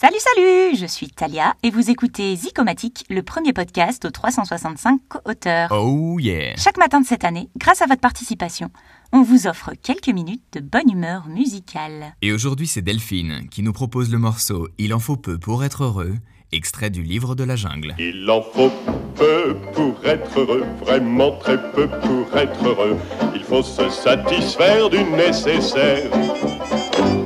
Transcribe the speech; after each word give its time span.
Salut, 0.00 0.16
salut 0.18 0.76
Je 0.76 0.86
suis 0.86 1.08
Talia 1.08 1.52
et 1.62 1.68
vous 1.68 1.90
écoutez 1.90 2.34
Zicomatique, 2.34 3.04
le 3.10 3.22
premier 3.22 3.52
podcast 3.52 4.02
aux 4.06 4.10
365 4.10 4.98
co-auteurs. 5.10 5.68
Oh 5.72 6.18
yeah 6.18 6.56
Chaque 6.56 6.78
matin 6.78 7.02
de 7.02 7.06
cette 7.06 7.22
année, 7.22 7.50
grâce 7.58 7.82
à 7.82 7.86
votre 7.86 8.00
participation, 8.00 8.70
on 9.12 9.20
vous 9.20 9.46
offre 9.46 9.72
quelques 9.82 10.08
minutes 10.08 10.42
de 10.54 10.60
bonne 10.60 10.90
humeur 10.90 11.28
musicale. 11.28 12.14
Et 12.22 12.32
aujourd'hui 12.32 12.66
c'est 12.66 12.80
Delphine 12.80 13.46
qui 13.50 13.62
nous 13.62 13.74
propose 13.74 14.10
le 14.10 14.16
morceau 14.16 14.68
Il 14.78 14.94
en 14.94 15.00
faut 15.00 15.18
peu 15.18 15.36
pour 15.36 15.64
être 15.64 15.84
heureux, 15.84 16.14
extrait 16.50 16.88
du 16.88 17.02
livre 17.02 17.34
de 17.34 17.44
la 17.44 17.56
jungle. 17.56 17.94
Il 17.98 18.30
en 18.30 18.40
faut 18.40 18.72
peu 19.16 19.54
pour 19.74 20.02
être 20.06 20.40
heureux, 20.40 20.64
vraiment 20.80 21.36
très 21.36 21.58
peu 21.72 21.86
pour 21.88 22.38
être 22.38 22.64
heureux. 22.64 22.96
Il 23.34 23.42
faut 23.42 23.62
se 23.62 23.90
satisfaire 23.90 24.88
du 24.88 25.04
nécessaire. 25.04 26.10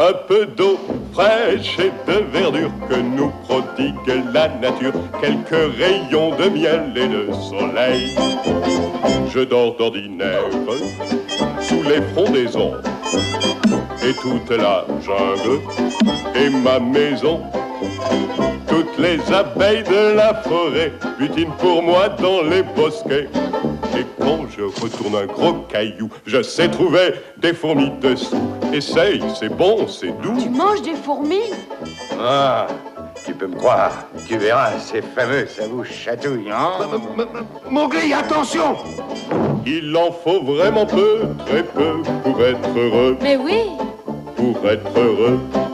Un 0.00 0.14
peu 0.26 0.46
d'eau 0.46 0.78
fraîche 1.12 1.78
et 1.78 1.92
de 2.10 2.18
verdure 2.32 2.70
que 2.88 2.96
nous 2.96 3.30
prodigue 3.46 4.24
la 4.32 4.48
nature. 4.48 4.92
Quelques 5.20 5.76
rayons 5.78 6.34
de 6.36 6.48
miel 6.48 6.92
et 6.96 7.08
de 7.08 7.32
soleil. 7.32 8.16
Je 9.32 9.40
dors 9.40 9.76
d'ordinaire 9.76 10.44
sous 11.60 11.82
les 11.82 12.02
frondaisons. 12.12 12.74
Et 14.04 14.14
toute 14.14 14.50
la 14.50 14.84
jungle 15.04 15.60
est 16.34 16.50
ma 16.50 16.80
maison. 16.80 17.40
Toutes 18.68 18.98
les 18.98 19.18
abeilles 19.32 19.84
de 19.84 20.16
la 20.16 20.34
forêt 20.34 20.92
butinent 21.18 21.56
pour 21.58 21.82
moi 21.82 22.08
dans 22.08 22.42
les 22.42 22.62
bosquets. 22.62 23.28
Et 23.96 24.06
quand 24.20 24.46
je 24.56 24.62
retourne 24.62 25.16
un 25.16 25.26
gros 25.26 25.54
caillou, 25.68 26.10
je 26.26 26.42
sais 26.42 26.68
trouver 26.68 27.14
des 27.36 27.52
fourmis 27.52 27.92
dessous. 28.00 28.36
Essaye, 28.72 29.22
c'est 29.38 29.54
bon, 29.54 29.86
c'est 29.86 30.12
doux. 30.22 30.36
Tu 30.40 30.48
manges 30.48 30.82
des 30.82 30.94
fourmis? 30.94 31.50
Ah, 32.18 32.66
tu 33.24 33.34
peux 33.34 33.46
me 33.46 33.56
croire. 33.56 34.06
Tu 34.26 34.38
verras, 34.38 34.72
c'est 34.78 35.02
fameux, 35.02 35.46
ça 35.46 35.66
vous 35.68 35.84
chatouille, 35.84 36.50
hein? 36.50 36.72
Mowgli, 37.70 38.12
attention 38.12 38.76
Il 39.66 39.96
en 39.96 40.10
faut 40.10 40.42
vraiment 40.42 40.86
peu, 40.86 41.20
très 41.46 41.62
peu, 41.62 42.02
pour 42.22 42.42
être 42.42 42.68
heureux, 42.76 43.16
Mais 43.20 43.36
oui 43.36 43.62
pour 44.42 44.68
être 44.68 44.98
heureux. 44.98 45.38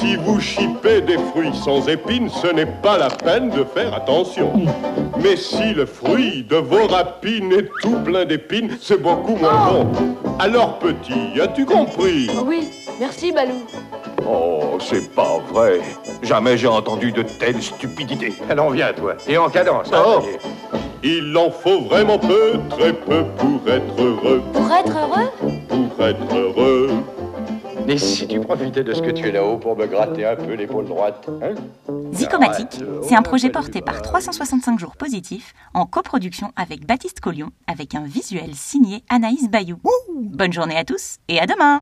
Si 0.00 0.16
vous 0.16 0.40
chipez 0.40 1.02
des 1.02 1.18
fruits 1.18 1.54
sans 1.54 1.86
épines, 1.86 2.30
ce 2.30 2.46
n'est 2.46 2.64
pas 2.82 2.96
la 2.96 3.08
peine 3.08 3.50
de 3.50 3.64
faire 3.64 3.94
attention. 3.94 4.50
Mais 5.22 5.36
si 5.36 5.74
le 5.74 5.84
fruit 5.84 6.42
de 6.48 6.56
vos 6.56 6.86
rapines 6.86 7.52
est 7.52 7.68
tout 7.82 7.96
plein 8.02 8.24
d'épines, 8.24 8.78
c'est 8.80 9.00
beaucoup 9.00 9.36
moins 9.36 9.66
bon. 9.70 9.86
Alors 10.38 10.78
petit, 10.78 11.38
as-tu 11.38 11.66
compris? 11.66 12.30
Oui, 12.46 12.66
merci 12.98 13.30
Balou. 13.30 13.66
Oh, 14.26 14.78
c'est 14.80 15.12
pas 15.14 15.38
vrai. 15.52 15.80
Jamais 16.22 16.56
j'ai 16.56 16.68
entendu 16.68 17.12
de 17.12 17.22
telles 17.22 17.62
stupidités. 17.62 18.32
Alors 18.48 18.70
viens, 18.70 18.92
toi. 18.94 19.14
Et 19.28 19.36
en 19.36 19.50
cadence. 19.50 19.90
hein. 19.92 20.02
Oh. 20.06 20.22
Il 21.02 21.34
en 21.36 21.50
faut 21.50 21.80
vraiment 21.82 22.18
peu, 22.18 22.52
très 22.70 22.92
peu 22.92 23.24
pour 23.38 23.60
être 23.72 23.98
heureux, 23.98 24.19
Et 27.90 27.98
si 27.98 28.28
tu 28.28 28.38
profitais 28.38 28.84
de 28.84 28.94
ce 28.94 29.02
que 29.02 29.10
tu 29.10 29.26
es 29.26 29.32
là-haut 29.32 29.56
pour 29.56 29.76
me 29.76 29.84
gratter 29.86 30.24
un 30.24 30.36
peu 30.36 30.54
l'épaule 30.54 30.86
droite 30.86 31.28
hein? 31.42 31.54
Zicomatique, 32.12 32.80
c'est 33.02 33.16
un 33.16 33.22
projet 33.22 33.50
porté 33.50 33.80
par 33.80 34.00
365 34.00 34.78
jours 34.78 34.96
positifs 34.96 35.54
en 35.74 35.86
coproduction 35.86 36.52
avec 36.54 36.86
Baptiste 36.86 37.18
Collion 37.18 37.50
avec 37.66 37.96
un 37.96 38.04
visuel 38.04 38.54
signé 38.54 39.02
Anaïs 39.08 39.50
Bayou. 39.50 39.80
Bonne 40.14 40.52
journée 40.52 40.76
à 40.76 40.84
tous 40.84 41.16
et 41.26 41.40
à 41.40 41.46
demain 41.46 41.80